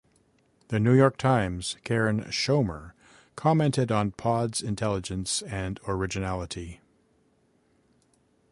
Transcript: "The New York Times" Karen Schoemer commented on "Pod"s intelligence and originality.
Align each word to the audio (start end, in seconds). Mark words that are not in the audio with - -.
"The 0.69 0.79
New 0.79 0.93
York 0.95 1.15
Times" 1.17 1.77
Karen 1.83 2.23
Schoemer 2.31 2.95
commented 3.35 3.91
on 3.91 4.13
"Pod"s 4.13 4.59
intelligence 4.59 5.43
and 5.43 5.79
originality. 5.87 6.81